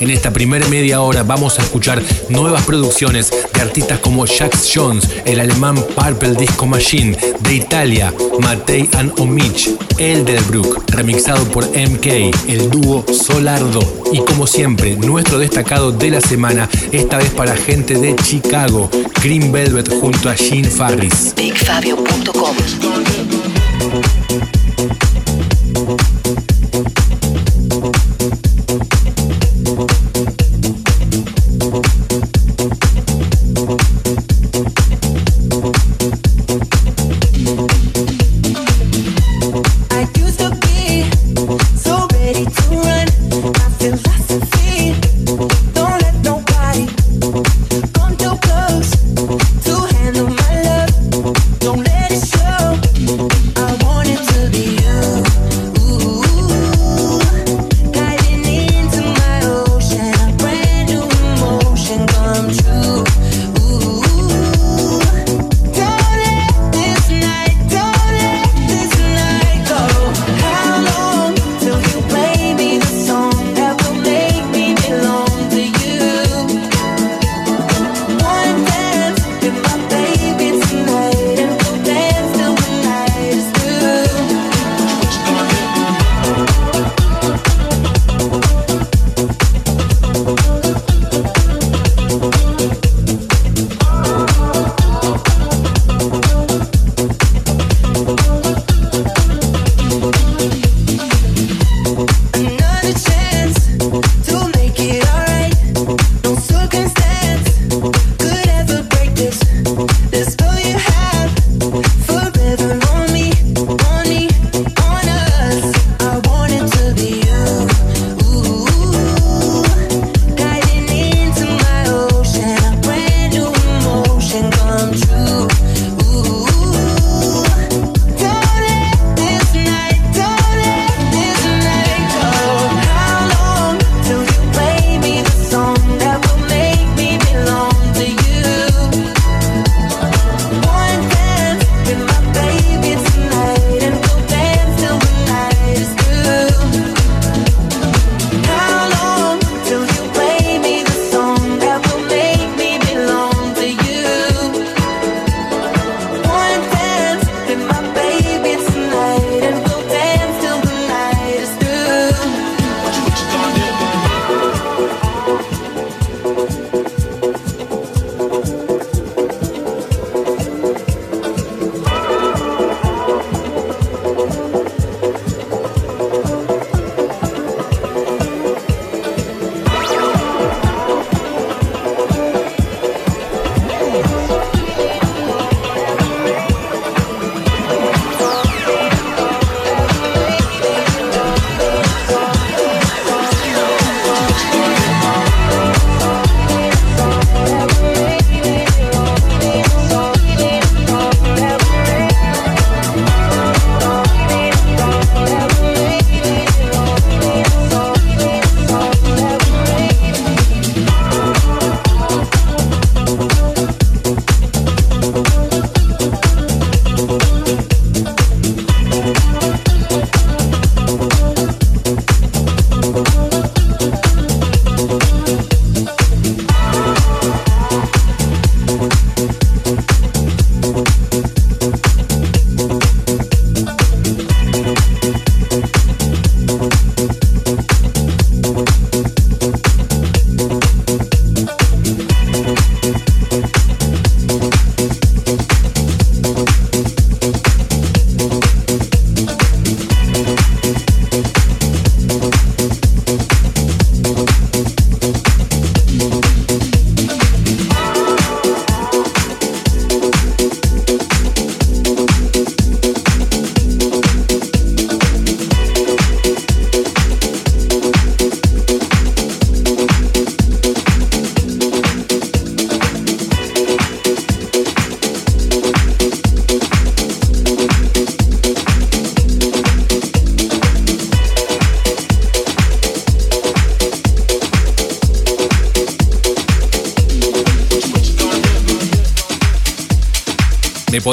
En 0.00 0.10
esta 0.10 0.32
primera 0.32 0.66
media 0.68 1.00
hora 1.00 1.22
vamos 1.22 1.58
a 1.58 1.62
escuchar 1.62 2.02
nuevas 2.28 2.62
producciones 2.64 3.30
de 3.30 3.60
artistas 3.60 3.98
como 4.00 4.26
Jax 4.26 4.70
Jones, 4.74 5.08
el 5.24 5.40
alemán 5.40 5.76
Purple 5.94 6.34
Disco 6.34 6.66
Machine, 6.66 7.16
de 7.40 7.54
Italia, 7.54 8.12
Matei 8.40 8.88
and 8.98 9.18
Omich, 9.18 9.70
Elderbrook, 9.98 10.90
remixado 10.90 11.44
por 11.48 11.64
MK, 11.66 12.06
el 12.48 12.70
dúo 12.70 13.04
Solardo. 13.10 13.80
Y 14.12 14.18
como 14.18 14.46
siempre, 14.46 14.96
nuestro 14.96 15.38
destacado 15.38 15.92
de 15.92 16.10
la 16.10 16.20
semana, 16.20 16.68
esta 16.92 17.16
vez 17.18 17.30
para 17.30 17.56
gente 17.56 17.94
de 17.94 18.14
Chicago, 18.16 18.90
Green 19.22 19.50
Velvet 19.50 19.88
junto 20.00 20.28
a 20.28 20.34
Jean 20.34 20.64
Farris. 20.64 21.34
BigFabio.com 21.36 22.56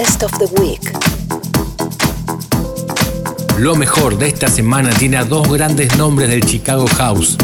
Best 0.00 0.22
of 0.22 0.32
the 0.38 0.46
Week. 0.62 0.80
Lo 3.58 3.76
mejor 3.76 4.16
de 4.16 4.28
esta 4.28 4.48
semana 4.48 4.88
tiene 4.98 5.18
a 5.18 5.24
dos 5.24 5.46
grandes 5.46 5.94
nombres 5.98 6.30
del 6.30 6.42
Chicago 6.42 6.86
House. 6.96 7.36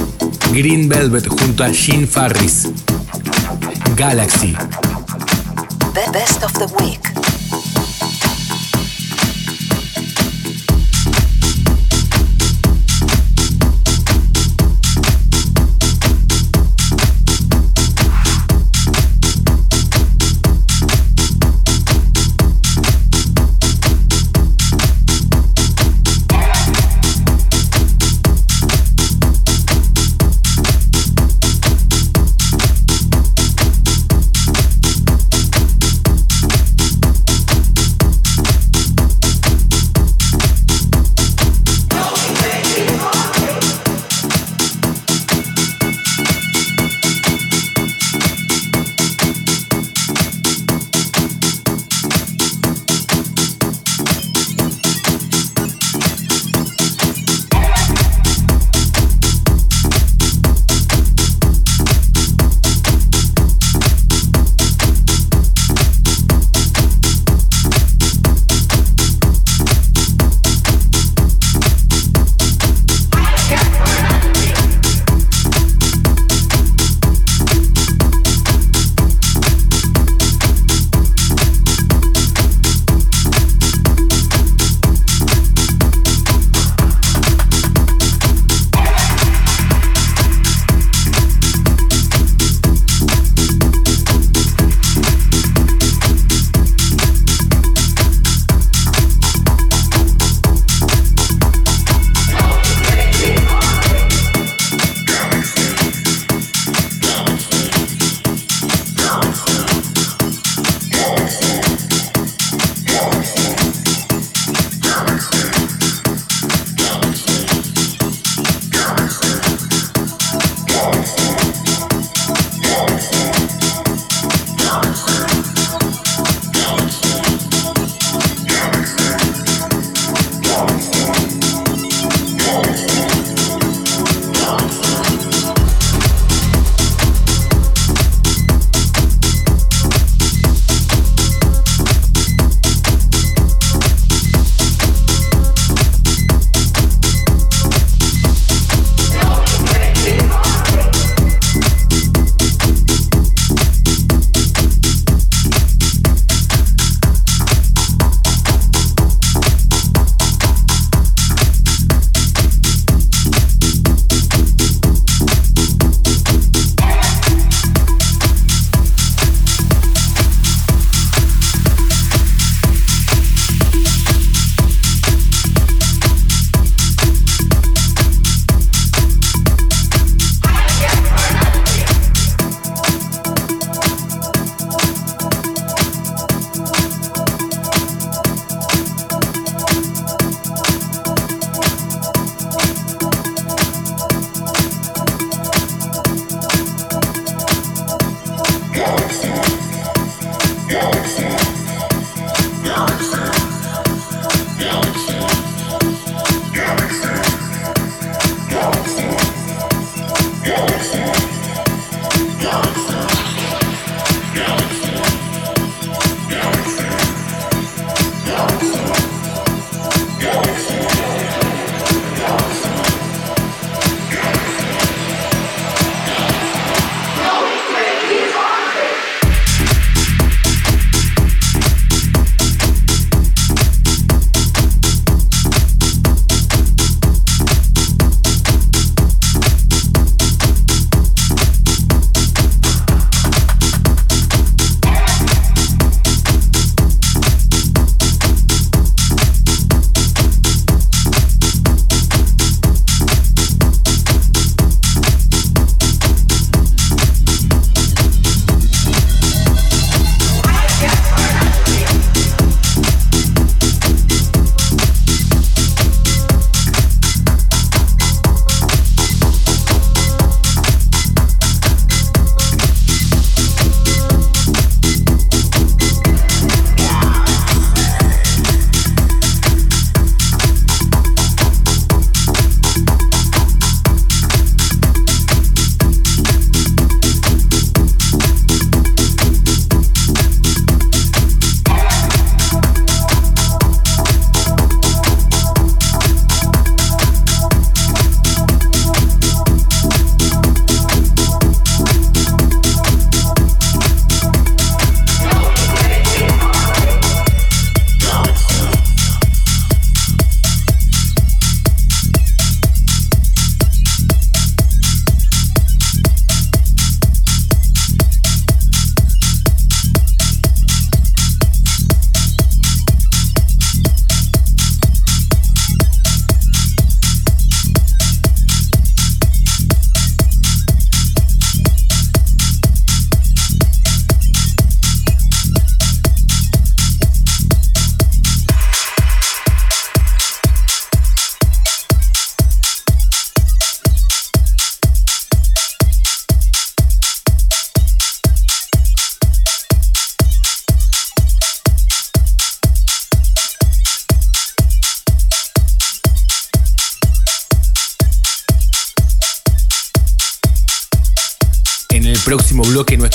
Green 0.53 0.88
Velvet 0.88 1.29
junto 1.29 1.64
a 1.64 1.69
Gene 1.71 2.07
Farris. 2.07 2.71
Galaxy. 3.95 4.57
The 5.92 6.11
best 6.12 6.42
of 6.45 6.53
the 6.55 6.75
week. 6.83 6.96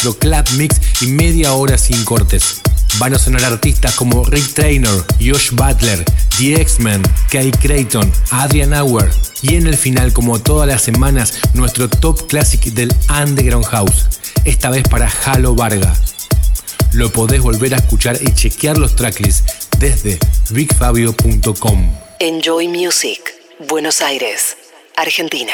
Nuestro 0.04 0.20
Club 0.20 0.58
Mix 0.58 0.82
y 1.02 1.08
media 1.08 1.54
hora 1.54 1.78
sin 1.78 2.04
cortes. 2.06 2.62
Van 2.98 3.14
a 3.14 3.20
sonar 3.20 3.44
artistas 3.46 3.94
como 3.96 4.24
Rick 4.24 4.54
Traynor, 4.54 5.06
Josh 5.20 5.52
Butler, 5.52 6.04
The 6.38 6.60
X-Men, 6.62 7.04
Kay 7.30 7.52
Creighton, 7.52 8.12
Adrian 8.32 8.74
Auer 8.74 9.12
y 9.44 9.56
en 9.56 9.68
el 9.68 9.78
final, 9.78 10.12
como 10.12 10.40
todas 10.42 10.68
las 10.68 10.82
semanas, 10.82 11.36
nuestro 11.54 11.88
top 11.88 12.28
classic 12.28 12.62
del 12.74 12.92
Underground 13.10 13.66
House, 13.66 14.08
esta 14.44 14.72
vez 14.72 14.88
para 14.90 15.12
Halo 15.26 15.54
Varga. 15.54 15.94
Lo 16.94 17.12
podés 17.12 17.42
volver 17.42 17.76
a 17.76 17.78
escuchar 17.78 18.18
y 18.22 18.34
chequear 18.34 18.80
los 18.80 18.96
tracklists 18.96 19.70
desde 19.78 20.18
bigfabio.com. 20.50 21.96
Enjoy 22.20 22.68
Music, 22.68 23.22
Buenos 23.68 24.02
Aires, 24.02 24.58
Argentina. 24.96 25.54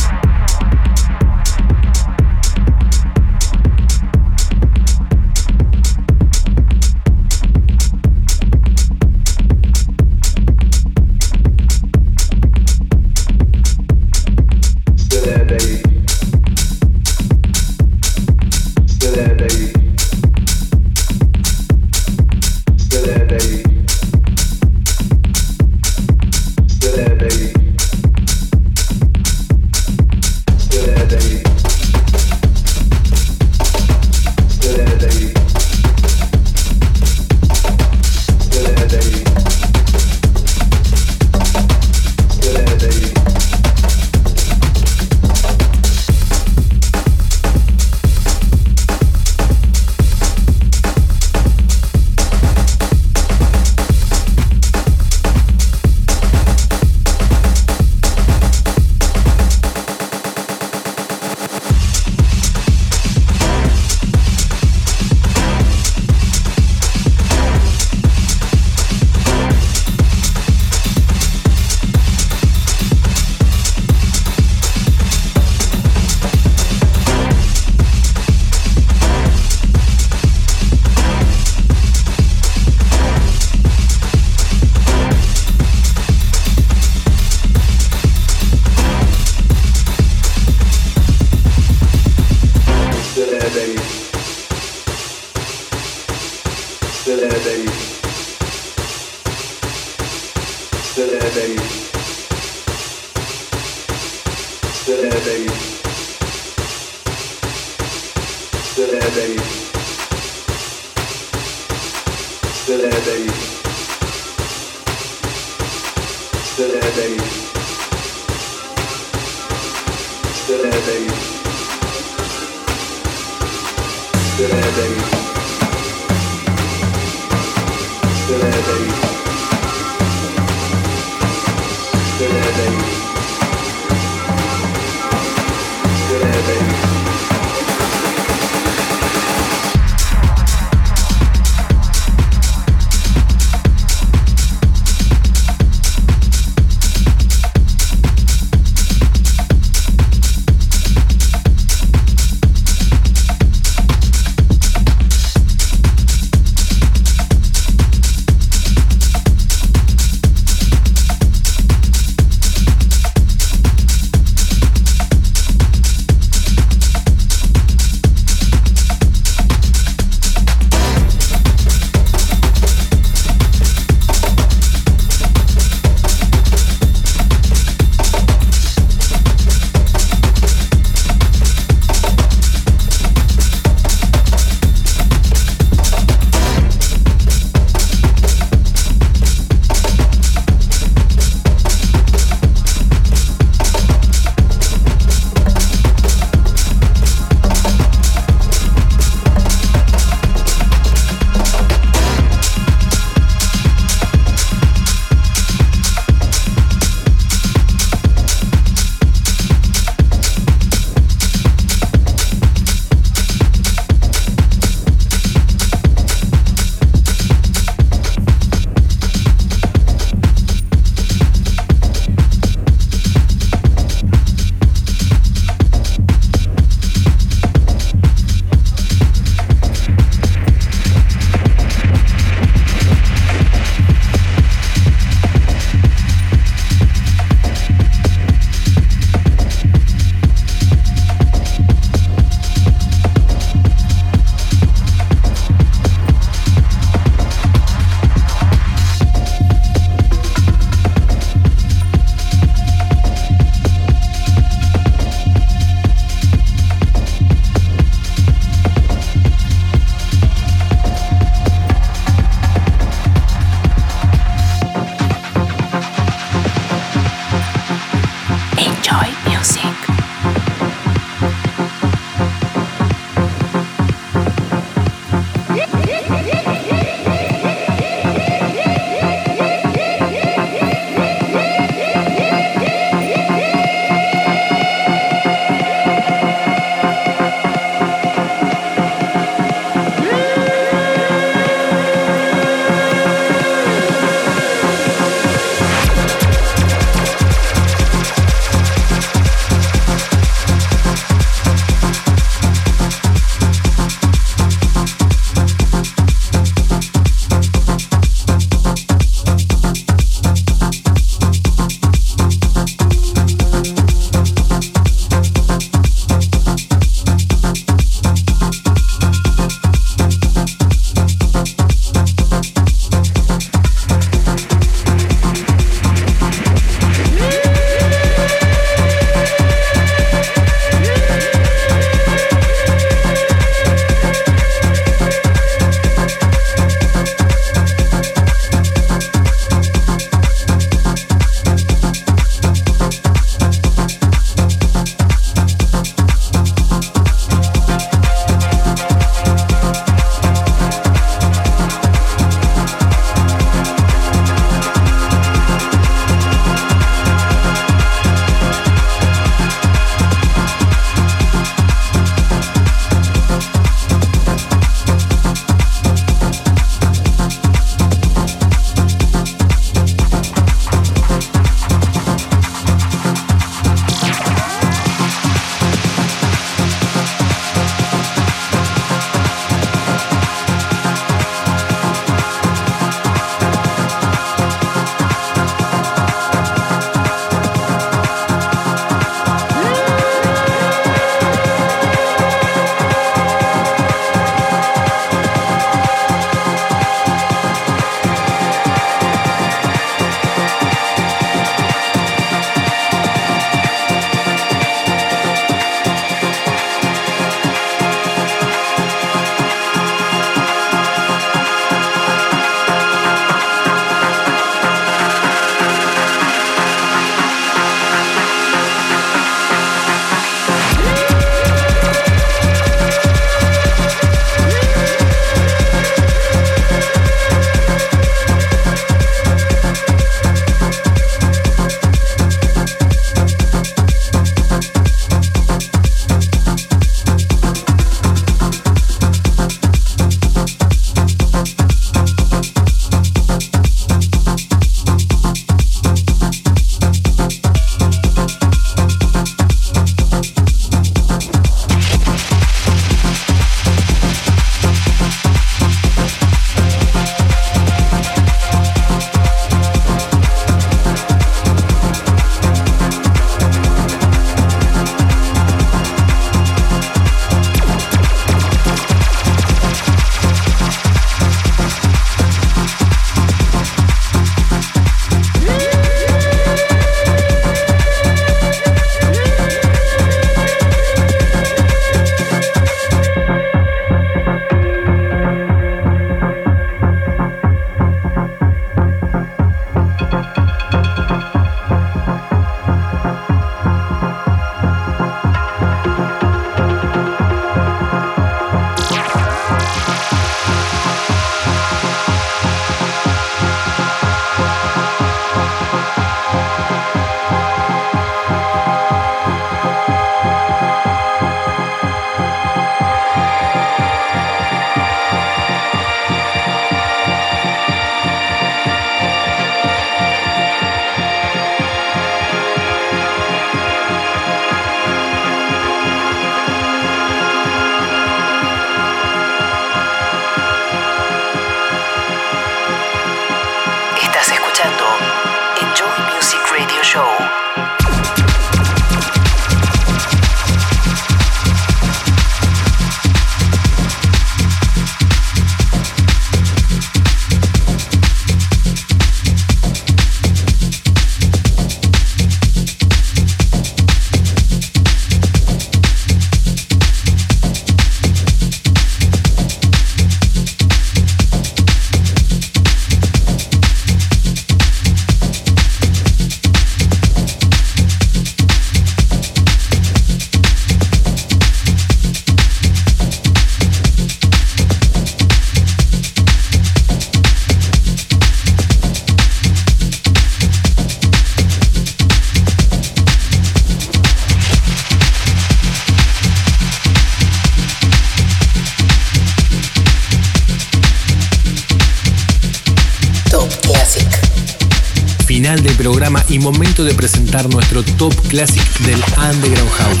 Programa 595.76 596.24
y 596.28 596.38
momento 596.38 596.84
de 596.84 596.94
presentar 596.94 597.48
nuestro 597.48 597.82
top 597.82 598.14
classic 598.28 598.62
del 598.80 599.02
Underground 599.16 599.70
House. 599.70 600.00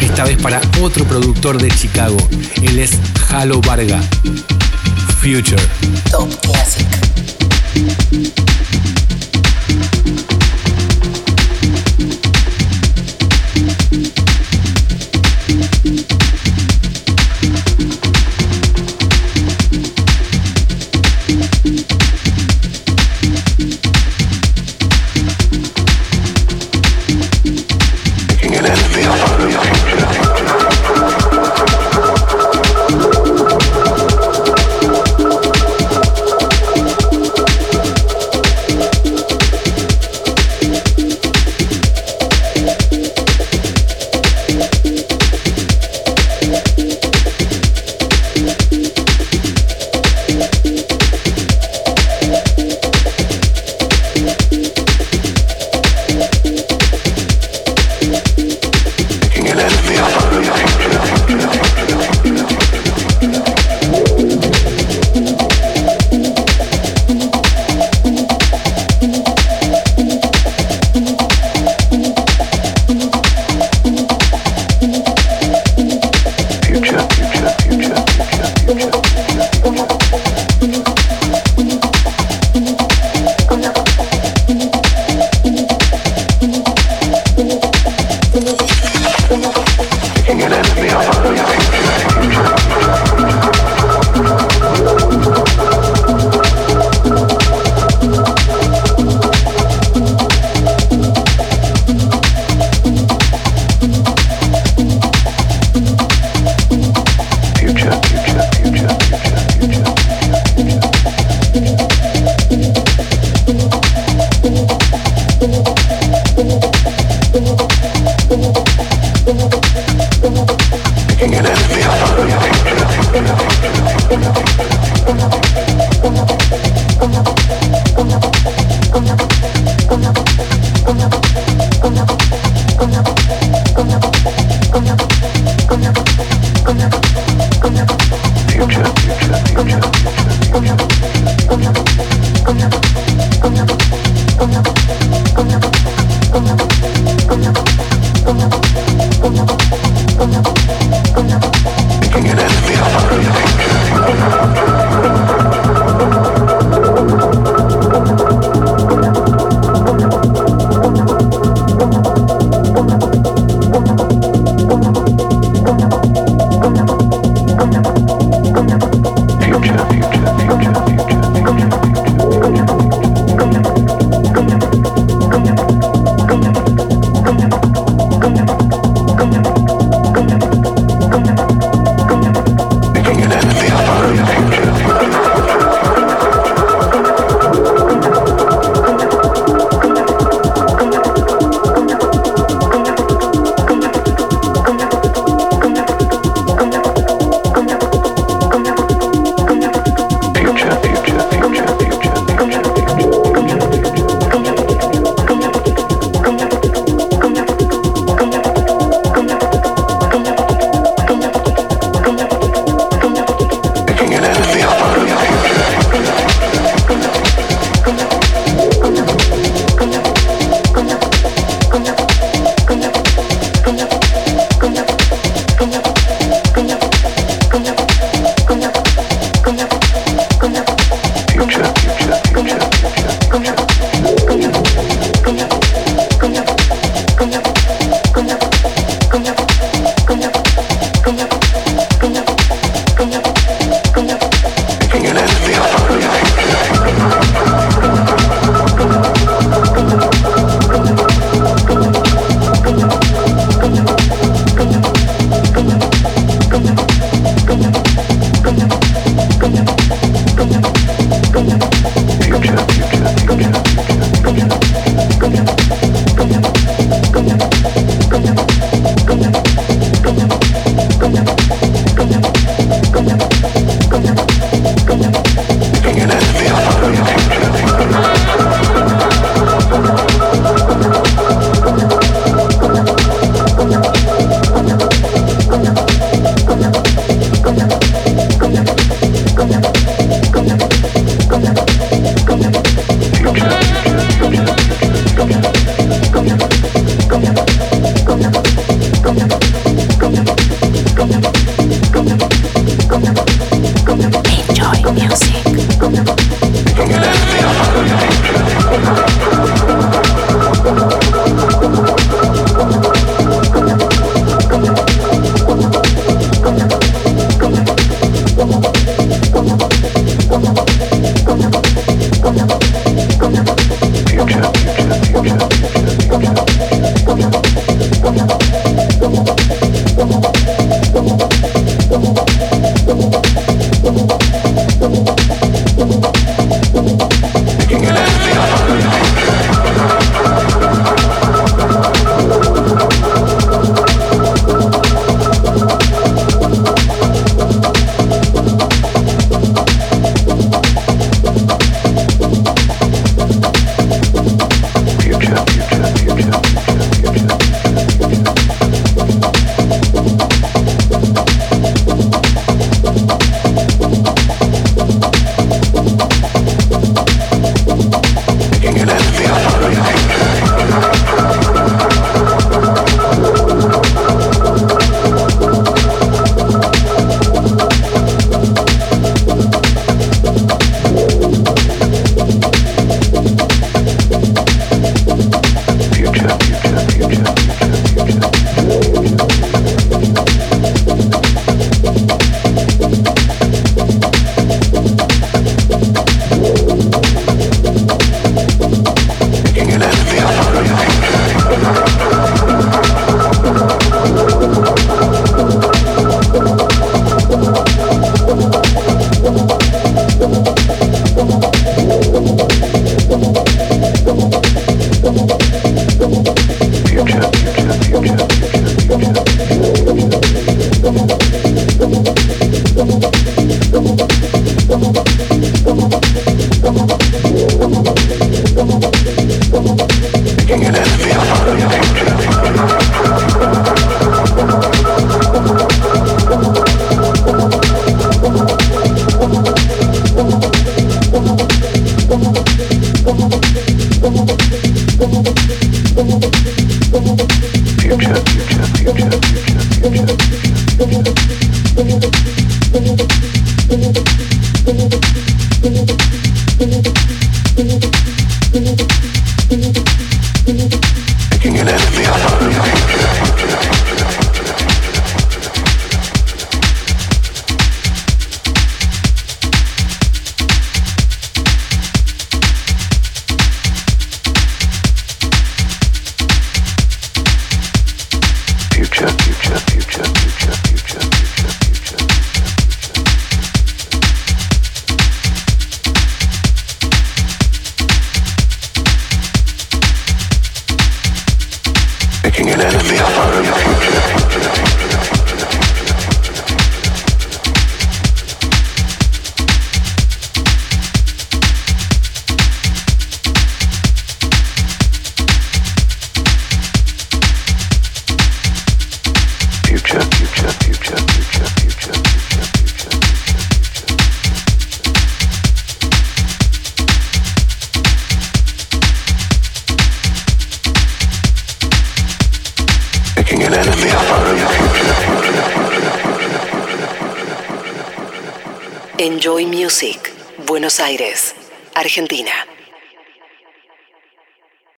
Esta 0.00 0.24
vez 0.24 0.36
para 0.40 0.60
otro 0.82 1.04
productor 1.04 1.60
de 1.60 1.70
Chicago. 1.70 2.16
Él 2.62 2.78
es 2.78 2.92
Halo 3.30 3.60
Varga. 3.60 4.00
Future. 5.20 5.62
Top 6.10 6.28
Classic. 6.40 6.86